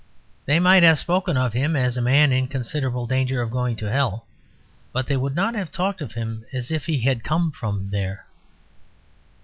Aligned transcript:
They 0.47 0.59
might 0.59 0.81
have 0.81 0.97
spoken 0.97 1.37
of 1.37 1.53
him 1.53 1.75
as 1.75 1.95
a 1.95 2.01
man 2.01 2.31
in 2.31 2.47
considerable 2.47 3.05
danger 3.05 3.39
of 3.43 3.51
going 3.51 3.75
to 3.75 3.91
hell; 3.91 4.25
but 4.91 5.05
they 5.05 5.15
would 5.15 5.37
have 5.37 5.53
not 5.53 5.71
talked 5.71 6.01
of 6.01 6.13
him 6.13 6.43
as 6.51 6.71
if 6.71 6.87
he 6.87 7.01
had 7.01 7.23
come 7.23 7.51
from 7.51 7.91
there. 7.91 8.25